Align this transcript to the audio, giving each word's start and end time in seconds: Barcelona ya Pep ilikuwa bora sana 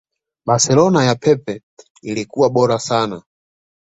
Barcelona 0.47 1.03
ya 1.05 1.15
Pep 1.15 1.61
ilikuwa 2.01 2.49
bora 2.49 2.79
sana 2.79 3.23